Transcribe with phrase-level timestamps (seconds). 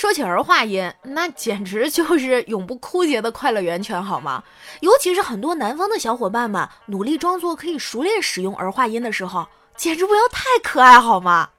[0.00, 4.42] 说起儿化音，那简直就是永不枯竭的快乐源泉，好吗？
[4.80, 11.50] 尤其是很多南方的小伙伴们努力装作可以熟练使用儿化音的时候，简直不要太可爱，好吗？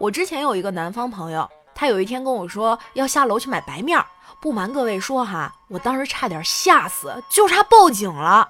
[0.00, 4.04] 我之前有一个南方朋友，他有一天跟我说要下楼去买白面儿，
[4.42, 8.48] 不瞒各位说哈，我当时差点吓死，就差报警了。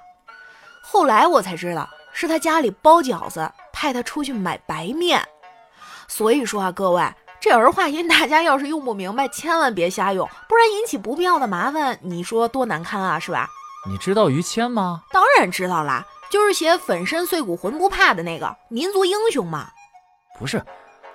[0.81, 5.23] 后来我才知道，是他家里包饺子，派他出去买白面。
[6.09, 7.07] 所以说啊，各位。
[7.41, 13.49] 这儿化音，大家要是用不明白，千万别瞎用，不然引起不必要的麻烦，你说多难堪啊，是吧？
[13.89, 15.03] 你知道于谦吗？
[15.13, 19.69] 当然知道啦，就是写粉身碎骨浑不怕的那个民族英雄嘛。
[20.39, 20.61] 不是，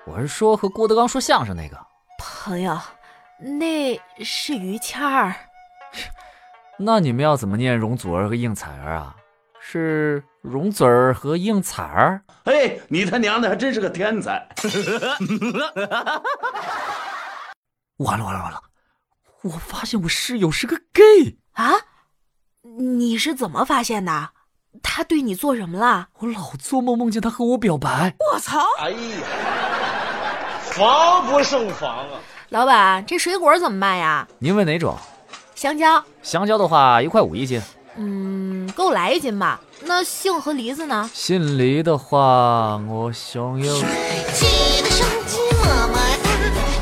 [0.05, 1.77] 我是说和郭德纲说相声那个
[2.17, 2.77] 朋友，
[3.39, 5.35] 那是于谦儿。
[6.79, 9.15] 那你们要怎么念容祖儿和应采儿啊？
[9.63, 12.21] 是容嘴儿和硬彩儿。
[12.45, 14.45] 哎，你他娘的还真是个天才！
[17.97, 18.59] 完了完了完了！
[19.43, 21.73] 我发现我室友是个 gay 啊！
[22.77, 24.29] 你是怎么发现的？
[24.81, 26.09] 他对你做什么了？
[26.19, 28.15] 我老做梦梦见他和我表白。
[28.33, 28.59] 我操！
[28.79, 28.97] 哎呀，
[30.61, 32.19] 防不胜防啊！
[32.49, 34.27] 老板，这水果怎么卖呀？
[34.39, 34.97] 您问哪种？
[35.53, 36.03] 香蕉。
[36.23, 37.61] 香蕉的话，一块五一斤。
[37.97, 38.30] 嗯，
[38.81, 39.61] 给我来一斤吧。
[39.85, 41.07] 那杏和梨子呢？
[41.13, 43.75] 杏梨的话，我想要。
[43.75, 46.25] 记得手机么么哒，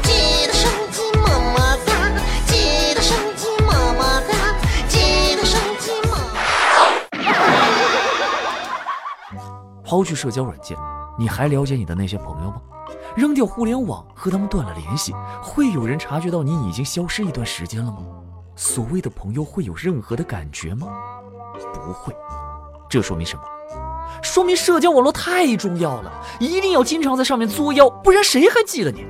[0.01, 1.91] 记得手机么么哒，
[2.47, 4.33] 记得手机么么哒，
[4.87, 6.15] 记得手机么。
[9.83, 10.77] 抛去社交软件，
[11.17, 12.61] 你还了解你的那些朋友吗？
[13.17, 15.13] 扔掉互联网，和他们断了联系，
[15.43, 17.97] 会有人察觉到你已经消失一段时间了吗？
[18.55, 20.87] 所谓的朋友会有任何的感觉吗？
[21.73, 22.15] 不会，
[22.89, 23.43] 这说明什么？
[24.21, 29.05] 说明社交网络太重要了，一定要经常在上面作妖，不然谁还记得你？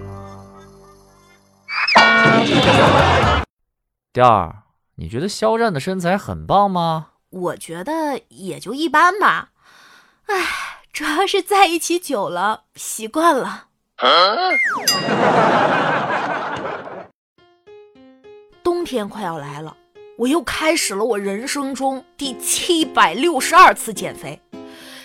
[4.14, 4.64] 第二，
[4.96, 7.08] 你觉得肖战的身材很棒吗？
[7.30, 9.50] 我觉得也就一般吧。
[10.28, 13.66] 唉，主要是在一起久了，习惯了。
[18.64, 19.76] 冬天快要来了，
[20.20, 24.38] 我又开始了我人生中第七百六十二次减肥。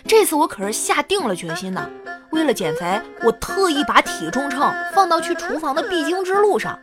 [0.08, 1.88] 这次我可是下定了决心呢，
[2.32, 6.76] 为了减肥，我特意把体重秤放到去厨房的必经之路上。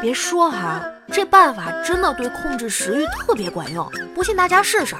[0.00, 0.82] 别说哈，
[1.12, 4.96] 这办法真的对控制食欲特别管用，不信大家试试。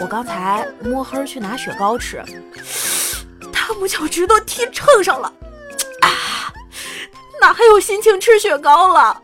[0.00, 2.20] 我刚才摸黑去拿雪糕吃，
[3.52, 5.32] 他不就知道踢秤上了，
[6.00, 6.52] 啊，
[7.40, 9.20] 哪还有心情吃雪糕了？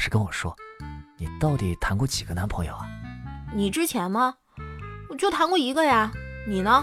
[0.00, 0.56] 你老实跟我说，
[1.18, 2.88] 你到底谈过几个男朋友啊？
[3.54, 4.34] 你之前吗？
[5.10, 6.10] 我就谈过一个呀。
[6.48, 6.82] 你呢？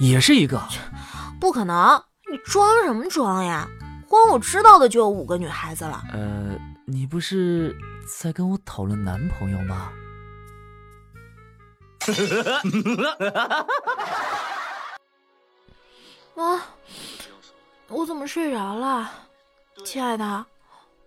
[0.00, 0.60] 也是一个。
[1.40, 3.68] 不可能，你装什么装呀？
[4.08, 6.02] 光我知道的就有五个女孩子了。
[6.12, 6.58] 呃，
[6.88, 7.72] 你不是
[8.04, 9.92] 在跟我讨论男朋友吗？
[16.34, 16.66] 啊！
[17.86, 19.08] 我怎么睡着了？
[19.84, 20.44] 亲爱的，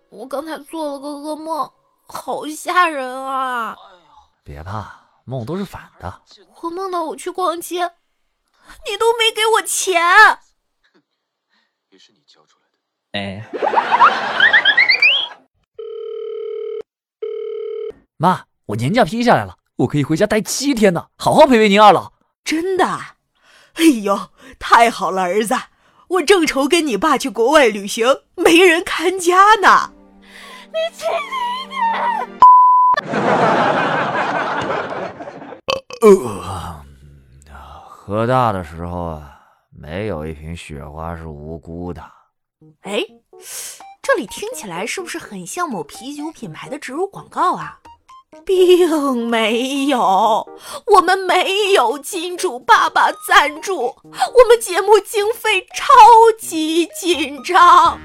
[0.09, 1.69] 我刚才做了个噩梦，
[2.06, 3.75] 好吓人啊！
[4.44, 6.22] 别怕，梦都是反的。
[6.62, 7.81] 我梦到我去逛街，
[8.90, 10.01] 你都没给我钱。
[11.90, 12.78] 也是你教出来的。
[13.19, 13.44] 哎，
[18.18, 22.13] 妈，我年假批下来了，我可以回家待七天呢，好好陪陪您二老。
[22.45, 22.85] 真的？
[23.74, 25.53] 哎呦，太好了，儿子。
[26.07, 29.91] 我正愁跟你爸去国外旅行没人看家呢，
[30.67, 31.07] 你轻
[31.63, 31.78] 一点。
[36.01, 36.85] 呃，
[37.88, 39.39] 喝大的时候啊，
[39.69, 42.01] 没有一瓶雪花是无辜的。
[42.81, 43.03] 哎，
[44.01, 47.79] 这里听起来是不是很像某啤酒品牌的植入广告啊？
[48.45, 50.47] 并没有，
[50.85, 55.86] 我们没有金主爸爸赞助，我们节目经费超
[56.38, 57.97] 级紧张。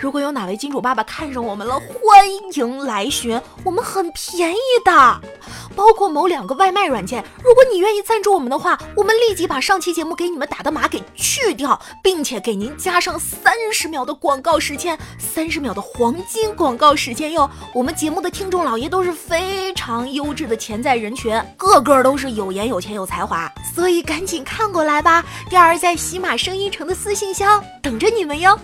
[0.00, 5.20] 如果有哪位金主爸爸看上我们了，欢迎来寻，我们很便宜的。
[5.76, 17.48] 包括某两个外卖软件，如果你愿意赞助我们的话，我们立即把上期节目给你们打的码给去掉，并且给您加上三十秒的广告时间，三十秒的黄金广告时间哟。
[17.74, 25.22] 我们节目的听众老爷都是非常优质的潜在人群，个个都是有颜有钱有才华，所以赶紧看过来吧。
[25.50, 28.58] 第二，在喜马声音城的私信箱等着你们哟。